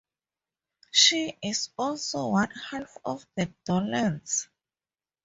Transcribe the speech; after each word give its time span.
She 0.91 1.37
is 1.43 1.69
also 1.77 2.29
one 2.29 2.49
half 2.49 2.97
of 3.05 3.23
The 3.35 3.53
Dolans. 3.69 4.47